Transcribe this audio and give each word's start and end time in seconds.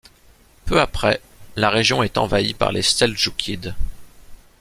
Peu 0.65 0.81
après, 0.81 1.21
la 1.55 1.69
région 1.69 2.01
est 2.01 2.17
envahie 2.17 2.55
par 2.55 2.71
les 2.71 2.81
Seldjoukides. 2.81 3.75